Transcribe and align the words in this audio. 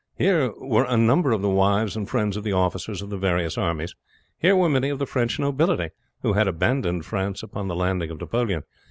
Here 0.17 0.51
were 0.57 0.85
a 0.85 0.97
number 0.97 1.31
of 1.31 1.43
the 1.43 1.49
wives 1.51 1.95
and 1.95 2.09
friends 2.09 2.35
of 2.35 2.43
the 2.43 2.53
officers 2.53 3.03
of 3.03 3.11
the 3.11 3.19
various 3.19 3.55
armies. 3.55 3.93
Here 4.39 4.55
were 4.55 4.67
many 4.67 4.89
of 4.89 4.97
the 4.97 5.05
French 5.05 5.37
nobility, 5.37 5.89
who 6.23 6.33
had 6.33 6.47
abandoned 6.47 7.05
France 7.05 7.43
upon 7.43 7.67
the 7.67 7.75
landing 7.75 8.09
of 8.09 8.19
Napoleon. 8.19 8.63